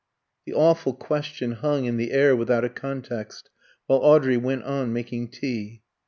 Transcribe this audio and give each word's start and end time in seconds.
The 0.47 0.53
awful 0.55 0.95
question 0.95 1.51
hung 1.51 1.85
in 1.85 1.97
the 1.97 2.11
air 2.11 2.35
without 2.35 2.63
a 2.63 2.69
context, 2.69 3.51
while 3.85 3.99
Audrey 3.99 4.35
went 4.35 4.63
on 4.63 4.91
making 4.91 5.27
tea. 5.29 5.83